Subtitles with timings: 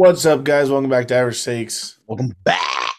[0.00, 0.70] What's up, guys?
[0.70, 1.98] Welcome back to Average Stakes.
[2.06, 2.94] Welcome back.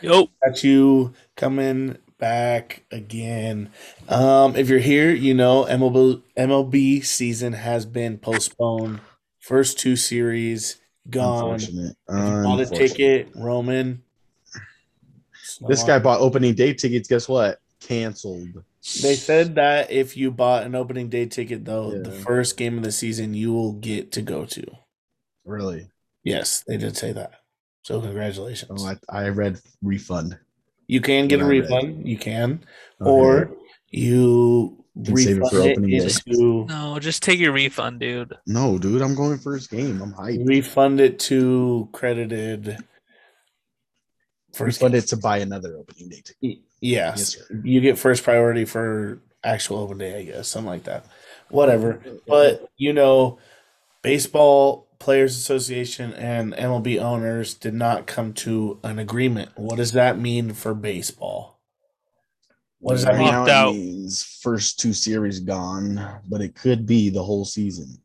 [0.00, 3.70] Yo, Got you coming back again.
[4.08, 9.00] Um, if you're here, you know MLB MLB season has been postponed.
[9.38, 10.80] First two series
[11.10, 11.60] gone.
[11.60, 11.96] Unfortunate.
[12.08, 14.02] bought a ticket, Roman.
[15.68, 17.06] This guy bought opening day tickets.
[17.06, 17.60] Guess what?
[17.80, 18.64] Canceled.
[19.02, 22.82] They said that if you bought an opening day ticket, though, the first game of
[22.82, 24.64] the season you will get to go to.
[25.44, 25.88] Really?
[26.24, 27.32] Yes, they did say that.
[27.82, 28.82] So congratulations.
[28.84, 30.38] Oh, I, I read refund.
[30.86, 31.62] you can get a what I read.
[31.62, 32.06] refund.
[32.08, 32.64] You can,
[33.00, 33.10] Okay.
[33.10, 33.56] or
[33.90, 36.04] you Can save it refund for it opening day.
[36.04, 38.36] into no, just take your refund, dude.
[38.46, 40.00] no, dude, I'm going first game.
[40.00, 40.46] I'm hyped.
[40.46, 42.78] refund it to credited.
[44.52, 46.36] First, Refund it to buy another opening day ticket.
[46.42, 50.82] Y- Yes, Yes, you get first priority for actual open day, I guess, something like
[50.84, 51.06] that.
[51.48, 52.02] Whatever.
[52.26, 53.38] But you know,
[54.02, 59.50] baseball players association and MLB owners did not come to an agreement.
[59.56, 61.60] What does that mean for baseball?
[62.78, 63.26] What does that mean?
[63.26, 63.74] now Locked out.
[63.74, 68.00] means first two series gone, but it could be the whole season.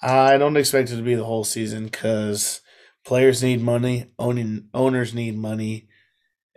[0.00, 2.60] I don't expect it to be the whole season because
[3.04, 5.88] players need money, owning owners need money,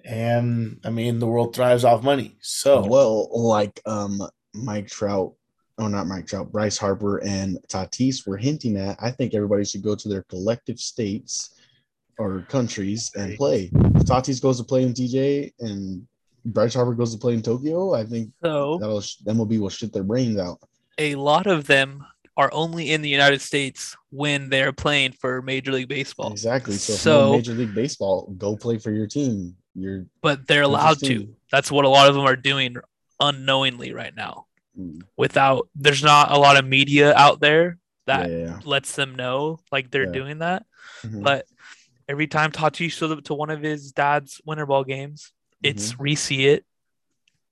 [0.05, 2.37] and I mean the world thrives off money.
[2.41, 4.21] So Well, like um
[4.53, 5.33] Mike Trout,
[5.79, 8.97] oh not Mike Trout, Bryce Harper and Tatis were hinting at.
[9.01, 11.55] I think everybody should go to their collective states
[12.17, 13.71] or countries and play.
[13.73, 16.05] If Tatis goes to play in TJ and
[16.45, 20.03] Bryce Harper goes to play in Tokyo, I think So that'll MLB will shit their
[20.03, 20.59] brains out.
[20.97, 22.05] a lot of them
[22.35, 26.75] are only in the United States when they're playing for Major League Baseball, Exactly.
[26.75, 29.55] So, if So- you're in Major League Baseball, go play for your team.
[29.75, 31.33] You're but they're allowed to.
[31.51, 32.75] That's what a lot of them are doing
[33.19, 34.45] unknowingly right now.
[34.79, 37.77] Mm, Without there's not a lot of media out there
[38.07, 38.59] that yeah.
[38.63, 40.11] lets them know like they're Yeah.
[40.11, 40.65] doing that.
[41.03, 41.23] Mhm.
[41.23, 41.45] But
[42.07, 46.03] every time Tatis shows up to one of his dad's winter ball games, it's Mm-hmm.
[46.03, 46.65] re-see it.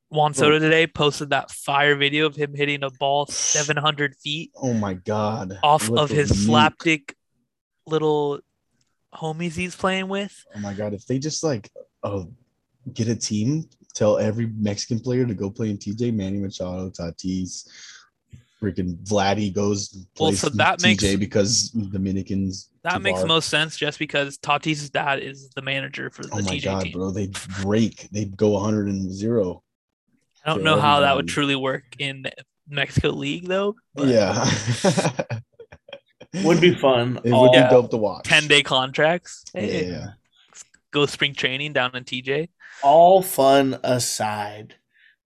[0.09, 4.73] Juan Soto today posted that fire video of him hitting a ball 700 feet Oh
[4.73, 5.59] my god.
[5.63, 7.13] off Look of his at slapdick
[7.85, 8.39] little
[9.13, 10.45] homies he's playing with.
[10.55, 11.69] Oh my god, if they just like
[12.03, 12.23] uh,
[12.93, 17.67] get a team, tell every Mexican player to go play in TJ, Manny Machado, Tatis,
[18.61, 22.69] freaking Vladdy goes and Well, plays so in that TJ makes- because Dominicans.
[22.83, 23.27] That makes Tavar.
[23.27, 26.83] most sense just because Tatis' dad is the manager for the Oh my TJ god,
[26.83, 26.91] team.
[26.93, 27.29] bro, they
[27.61, 29.63] break, they go 100 and zero.
[30.45, 32.25] I don't for know how that would truly work in
[32.69, 33.75] Mexico League though.
[33.95, 34.45] but Yeah,
[36.43, 37.17] would be fun.
[37.23, 37.69] it would All- be Yeah.
[37.69, 38.23] dope to watch.
[38.25, 39.43] 10 day contracts.
[39.53, 40.07] Hey, Yeah,
[40.97, 42.49] Go spring training down in TJ.
[42.81, 44.73] all fun aside,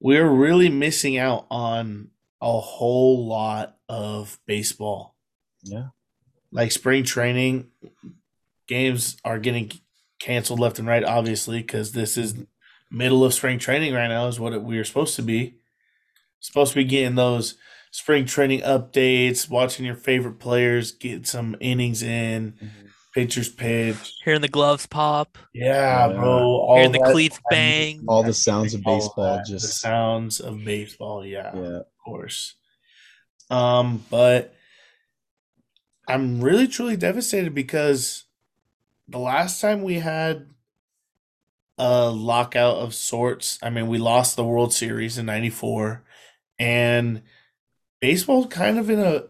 [0.01, 2.09] we're really missing out on
[2.41, 5.15] a whole lot of baseball.
[5.63, 5.87] yeah.
[6.51, 7.69] Like spring training
[8.67, 9.71] games are getting
[10.19, 12.35] canceled left and right, obviously, because this is
[12.89, 15.55] middle of spring training right now, is what it, we are supposed to be.
[16.41, 17.55] Supposed to be getting those
[17.91, 22.87] spring training updates, watching your favorite players get some innings in, mm-hmm.
[23.13, 24.15] Pitchers pitch.
[24.23, 26.13] Hearing the gloves pop, Yeah, Yeah.
[26.13, 26.39] bro.
[26.39, 28.03] All hearing the that- cleats bang.
[28.07, 31.25] All the sounds of baseball that, the just sounds of baseball.
[31.25, 31.61] Yeah, yeah.
[31.79, 32.55] of course.
[33.49, 34.53] Um, but
[36.07, 38.25] I'm really truly devastated because
[39.07, 40.47] the last time we had
[41.77, 46.03] a lockout of sorts, I mean, we lost the World Series in '94,
[46.59, 47.21] and
[47.99, 49.23] baseball kind of in a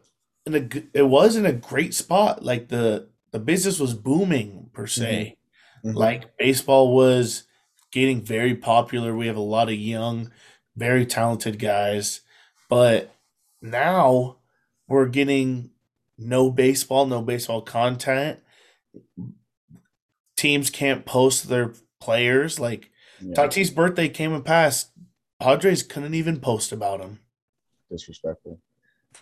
[0.46, 2.44] in a it was in a great spot.
[2.44, 5.38] Like the the business was booming per se.
[5.86, 5.96] Mhm.
[5.96, 7.44] Like baseball was
[7.92, 9.16] getting very popular.
[9.16, 10.32] We have a lot of young,
[10.76, 12.22] very talented guys,
[12.70, 13.14] but
[13.62, 14.38] now
[14.88, 15.72] we're getting
[16.18, 18.40] no baseball, no baseball content.
[20.38, 22.60] Teams can't post their players.
[22.60, 22.92] Like
[23.22, 23.34] yeah.
[23.36, 24.92] Tatis' birthday came and passed.
[25.40, 27.20] Padres couldn't even post about him.
[27.90, 28.60] disrespectful.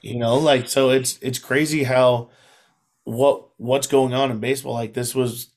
[0.01, 2.29] You know, like so it's it's crazy how
[3.09, 4.73] what what's going on in baseball.
[4.73, 5.49] Like this was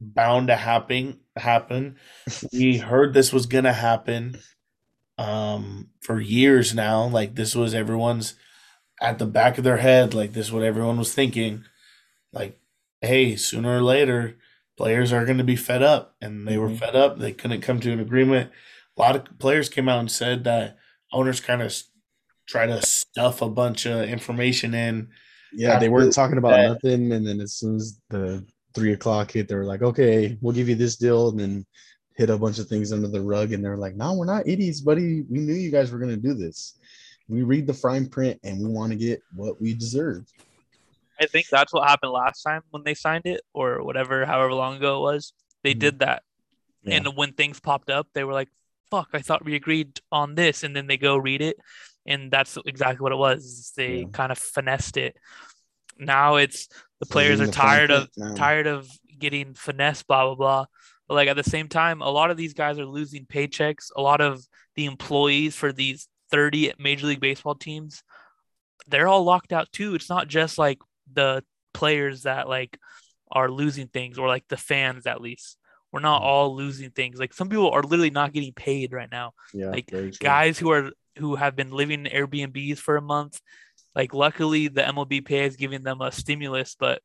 [0.00, 1.96] bound to happen happen.
[2.52, 4.38] we heard this was gonna happen
[5.18, 7.06] um for years now.
[7.06, 8.34] Like this was everyone's
[9.00, 11.64] at the back of their head, like this is what everyone was thinking.
[12.32, 12.58] Like,
[13.00, 14.36] hey, sooner or later,
[14.76, 16.16] players are gonna be fed up.
[16.20, 16.78] And they were Mhm.
[16.78, 17.18] fed up.
[17.18, 18.50] They couldn't come to an agreement.
[18.96, 20.78] A lot of players came out and said that
[21.12, 21.74] owners kind of
[22.46, 25.10] try to stuff a bunch of information in.
[25.56, 29.30] Yeah, they weren't talking about that- nothing, and then as soon as the three o'clock
[29.30, 31.66] hit, they were like, "Okay, we'll give you this deal," and then
[32.16, 34.80] hit a bunch of things under the rug, and they're like, "No, we're not idiots,
[34.80, 35.22] buddy.
[35.22, 36.78] We knew you guys were gonna do this.
[37.28, 40.24] We read the fine print, and we want to get what we deserve."
[41.20, 44.76] I think that's what happened last time when they signed it, or whatever, however long
[44.76, 45.32] ago it was.
[45.62, 45.78] They Mhm.
[45.78, 46.22] did that,
[46.82, 46.96] Yeah.
[46.96, 48.48] and when things popped up, they were like,
[48.90, 51.56] "Fuck, I thought we agreed on this," and then they go read it,
[52.06, 53.72] and that's exactly what it was.
[53.76, 54.06] They Yeah.
[54.12, 55.16] kind of finessed it.
[55.98, 56.68] Now it's
[57.00, 58.34] the players are the tired of now.
[58.34, 60.66] tired of getting finessed, blah blah blah.
[61.08, 63.90] But like at the same time, a lot of these guys are losing paychecks.
[63.94, 64.42] A lot of
[64.74, 68.02] the employees for these 30 Major League Baseball teams,
[68.88, 69.94] they're all locked out too.
[69.94, 70.78] It's not just like
[71.12, 72.78] the players that like
[73.30, 75.58] are losing things or like the fans at least.
[75.92, 76.24] We're not Mhm.
[76.24, 77.18] all losing things.
[77.20, 80.90] Like some people are literally not getting paid right now Yeah, like, guys who are
[81.18, 83.40] who have been living in Airbnbs for a month.
[83.94, 87.00] Like luckily the MLBPA is giving them a stimulus, but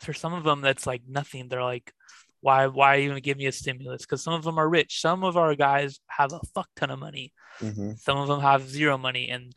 [0.00, 1.48] for some of them that's like nothing.
[1.48, 1.92] They're like,
[2.40, 4.02] why why even give me a stimulus?
[4.02, 5.00] Because some of them are rich.
[5.00, 7.32] Some of our guys have a fuck ton of money.
[7.60, 7.98] Mhm.
[7.98, 9.52] Some of them have zero money, and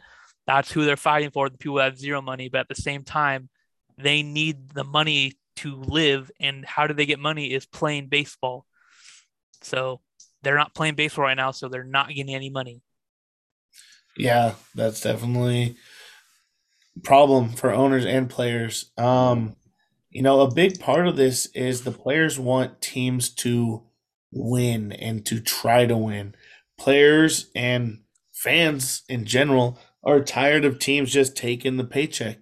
[0.46, 1.50] that's who they're fighting for.
[1.50, 3.50] The people that have zero money, but at the same time,
[3.98, 6.30] they need the money to live.
[6.40, 7.54] And how do they get money?
[7.54, 8.66] Is playing baseball.
[9.62, 10.02] So
[10.44, 12.82] they're not playing baseball right now, so they're not getting any money.
[14.17, 15.75] Yeah, that's definitely
[17.03, 18.91] problem for owners and players.
[18.97, 19.56] Um,
[20.09, 23.83] you know, a big part of this is the players want teams to
[24.31, 26.35] win and to try to win.
[26.77, 28.00] Players and
[28.33, 32.38] fans in general are tired of teams just taking the paycheck.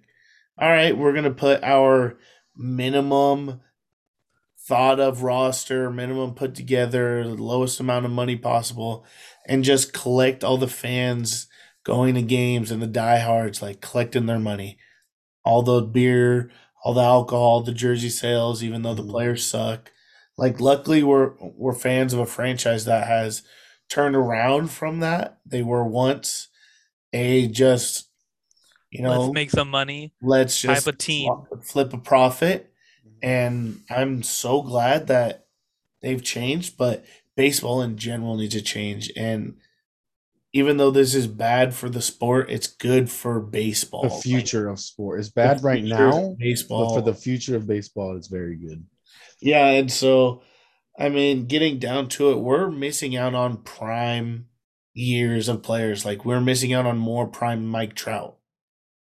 [0.58, 2.16] All right, we're going to put our
[2.56, 3.60] minimum
[4.66, 9.04] thought of roster, minimum put together, the lowest amount of money possible,
[9.46, 11.48] and just collect all the fans
[11.84, 14.78] going to games and the diehards like collecting their money.
[15.44, 16.50] All the beer,
[16.84, 19.10] all the alcohol, the jersey sales, even though the Mhm.
[19.10, 19.92] players suck.
[20.38, 23.42] Like luckily we're we're fans of a franchise that has
[23.88, 25.38] turned around from that.
[25.46, 26.48] They were once
[27.12, 28.08] a just
[28.90, 30.12] you know Let's make some money.
[30.22, 31.32] let's type just of team.
[31.62, 32.72] flip a profit
[33.22, 35.46] and i'm so glad that
[36.02, 37.04] they've changed but
[37.36, 39.56] baseball in general needs to change and
[40.54, 44.04] even though this is bad for the sport it's good for baseball.
[44.04, 45.20] The future of sport.
[45.20, 48.82] Is bad right now, baseball but for the future of baseball, it's very good.
[49.42, 50.42] yeah and so
[50.98, 54.46] i mean getting down to it we're missing out on prime
[54.96, 56.04] years of players.
[56.04, 58.36] Like we're missing out on more prime mike trout.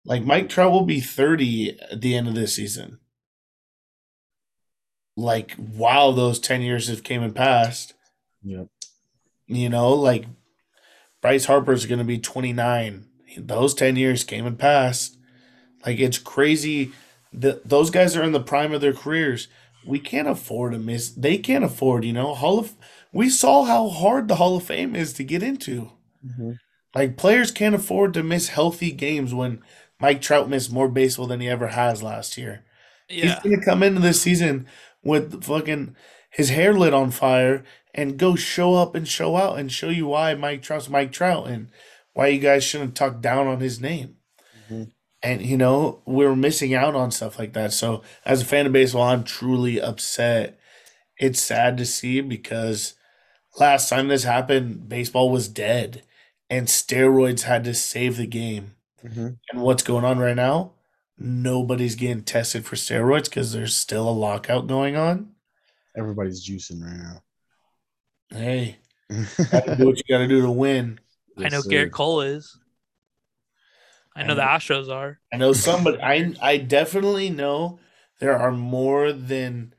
[0.06, 3.00] Like mike trout will be 30 at the end of this season.
[5.16, 7.92] Like wow those 10 years have came and passed
[8.42, 8.66] Yep.
[9.46, 10.24] you know like
[11.24, 13.06] bryce Harper is going to be 29
[13.38, 15.16] those 10 years came and passed.
[15.86, 16.92] Like it's crazy
[17.32, 19.48] that those guys are in the prime of their careers.
[19.86, 22.74] We can't afford to miss they can't afford you know hall of
[23.10, 25.92] we saw how hard the hall of fame is to get into.
[26.24, 26.52] Mm-hmm.
[26.94, 29.62] Like players can't afford to miss healthy games when
[29.98, 32.66] mike trout missed more baseball than he ever has last year.
[33.08, 33.24] Yeah.
[33.24, 34.66] He's gonna come into this season
[35.02, 35.96] with fucking
[36.28, 40.08] his hair lit on fire and go show up and show out and show you
[40.08, 41.70] why Mike Trout's Mike Trout and
[42.14, 44.16] why you guys shouldn't talk down on his name.
[44.70, 44.92] Mhm.
[45.22, 47.72] And you know, we're missing out on stuff like that.
[47.72, 50.58] So as a fan of baseball, I'm truly upset.
[51.18, 52.94] It's sad to see because
[53.58, 56.02] last time this happened, baseball was dead
[56.50, 58.76] and steroids had to save the game.
[59.04, 59.38] Mhm.
[59.52, 60.74] And what's going on right now?
[61.18, 65.34] Nobody's getting tested for steroids because there's still a lockout going on.
[65.96, 67.23] Everybody's juicing right now.
[68.34, 68.78] Hey,
[69.50, 70.98] gotta do what you gotta do to win.
[71.38, 71.90] I know Yes, Gerrit.
[71.92, 72.58] Cole is.
[74.16, 75.20] I know And- the Astros are.
[75.32, 76.00] I know somebody.
[76.00, 77.78] I I definitely know
[78.20, 79.74] there are more than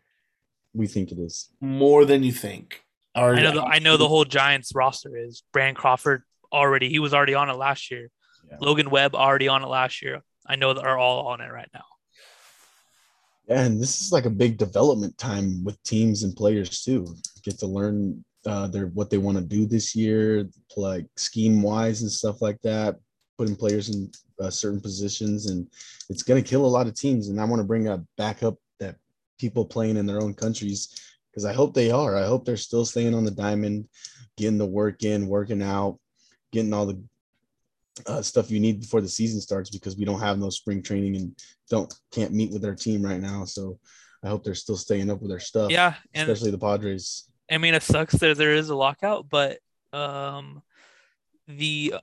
[0.74, 1.50] We think it is.
[1.62, 2.82] more than you think.
[3.14, 5.44] Are I know the I know the whole Giants roster is.
[5.54, 6.90] Brandon Crawford already.
[6.90, 8.10] He was already on it last year.
[8.50, 8.58] Yeah.
[8.60, 10.22] Logan Webb already on it last year.
[10.46, 11.86] I know they're all on it right now.
[13.48, 17.16] Yeah, and this is like a big development time with teams and players too.
[17.44, 20.48] Get to learn uh, their what they want to do this year,
[20.78, 22.96] like scheme wise and stuff like that.
[23.38, 24.10] Putting players in
[24.40, 25.68] uh, certain positions, and
[26.10, 27.28] it's going to kill a lot of teams.
[27.28, 28.96] And I want to bring back up that
[29.40, 30.90] people playing in their own countries
[31.32, 32.16] because I hope they are.
[32.16, 33.90] I hope they're still staying on the diamond,
[34.38, 36.00] getting the work in, working out,
[36.54, 37.04] getting all the
[38.08, 41.16] uh, stuff you need before the season starts because we don't have no spring training
[41.16, 41.36] and
[41.70, 43.44] don't can't meet with our team right now.
[43.46, 43.80] So
[44.24, 45.72] I hope they're still staying up with their stuff.
[45.72, 47.30] Yeah, especially the Padres.
[47.52, 49.60] I mean it sucks that there is a lockout, but
[49.94, 50.62] um,
[51.48, 51.96] the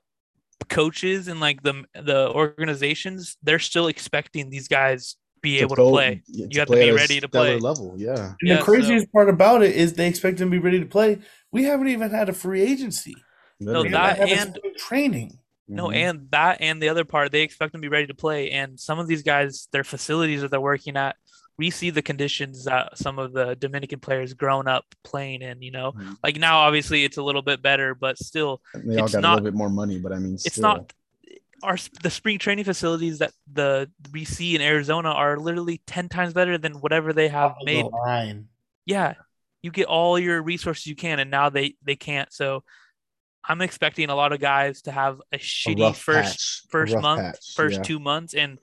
[0.68, 6.22] coaches and like the the organizations they're still expecting these guys be able to play.
[6.28, 7.58] yeah, You have to be ready to stellar play.
[7.58, 7.94] level.
[7.96, 10.78] Yeah, And Yeah, the craziest part about it is they expect them to be ready
[10.78, 11.18] to play.
[11.50, 13.16] We haven't even had a free agency.
[13.58, 15.38] No, We that haven't had a and- training.
[15.66, 15.94] No, Mhm.
[15.96, 18.50] and that and the other part, they expect them to be ready to play.
[18.52, 21.16] And some of these guys, their facilities that they're working at,
[21.62, 25.70] we see the conditions that some of the Dominican players grown up playing in, you
[25.70, 25.92] know.
[25.92, 26.16] Mhm.
[26.24, 29.22] Like now obviously it's a little bit better, but still they all it's got a
[29.22, 30.92] not- little bit more money, but I mean, it's still, not
[31.62, 36.32] our the spring training facilities that the we see in Arizona are literally 10 times
[36.34, 38.48] better than whatever they have Top of made the line.
[38.84, 39.14] yeah
[39.62, 42.64] you get all your resources you can and now they they can't so
[43.44, 46.94] i'm expecting a lot of guys to have a a shitty rough first patch, first
[46.94, 48.58] rough month patch, first yeah, two months and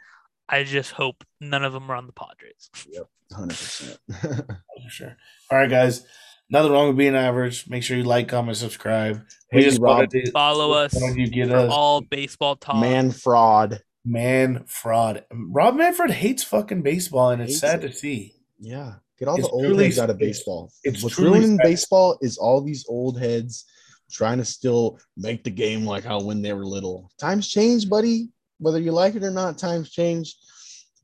[0.50, 3.98] i just hope none of them are on the padres Yep, 100%.
[4.84, 5.18] For sure.
[5.51, 6.03] All right, guys.
[6.50, 7.70] Nothing wrong with being average.
[7.70, 9.22] Make sure you like, comment, subscribe.
[9.53, 12.77] We Hey, just Rob, to follow us wanted you get for us all baseball talk
[12.82, 13.82] Man fraud.
[14.03, 15.25] man fraud.
[15.32, 17.89] Rob Manfred hates fucking baseball, and it's sad it.
[17.89, 18.34] to see.
[18.60, 18.94] Yeah.
[19.20, 20.72] Get all It's the old truly- heads out of baseball.
[20.84, 21.63] it's What's truly ruining sad.
[21.63, 23.65] baseball is all these old heads
[24.10, 27.12] trying to still make the game like how when they were little.
[27.20, 28.29] Times change, buddy.
[28.59, 30.35] Whether you like it or not, times change.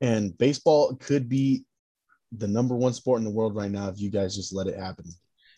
[0.02, 1.64] And baseball could be
[2.32, 4.78] the number one sport in the world right now if you guys just let it
[4.78, 5.06] happen.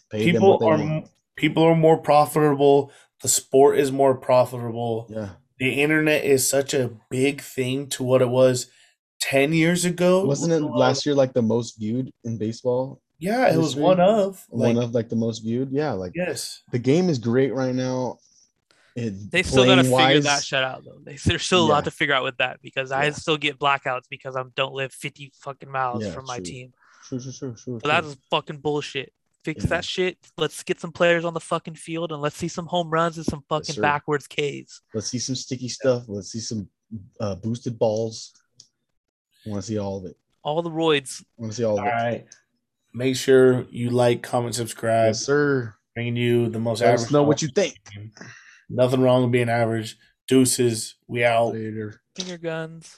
[0.10, 1.10] Pay People are want.
[1.36, 2.92] people are more profitable.
[3.22, 5.08] The sport is more profitable.
[5.10, 5.30] Yeah.
[5.60, 8.68] The internet is such a big thing to what it was
[9.20, 10.24] ten years ago.
[10.24, 13.02] Wasn't it last year like the most viewed in baseball?
[13.20, 15.72] Yeah, it was one of like One of like the most viewed.
[15.72, 16.62] Yeah, like yes.
[16.72, 18.20] the game is great right now.
[18.98, 20.98] It, they still got to playing figure that shit out though.
[21.04, 21.74] They, they're still a Yeah.
[21.76, 24.92] lot to figure out with that because I still get blackouts because I don't live
[24.92, 26.46] 50 fucking miles Yeah, from my true.
[26.46, 26.74] team.
[27.08, 28.10] True, true, true, true, So that true.
[28.10, 29.14] is fucking bullshit.
[29.44, 29.70] Fix Yeah.
[29.70, 30.18] that shit.
[30.36, 33.26] Let's get some players on the fucking field and let's see some home runs and
[33.26, 33.82] some fucking sir.
[33.84, 34.82] backwards Ks.
[34.96, 36.06] Let's see some sticky stuff.
[36.08, 36.68] Let's see some
[37.20, 38.34] uh, boosted balls.
[39.46, 40.18] I want to see all of it.
[40.44, 41.22] All the roids.
[41.22, 41.90] I want to see all of it.
[41.90, 42.26] right.
[42.96, 45.10] Make sure you like, comment, subscribe.
[45.10, 45.76] Yes, sir.
[45.94, 47.06] Bringing you the most Let average.
[47.06, 47.76] us know what you think.
[48.70, 49.98] Nothing wrong with being average.
[50.28, 50.96] Deuces.
[51.08, 51.54] We out.
[51.54, 52.02] Later.
[52.16, 52.96] Finger guns.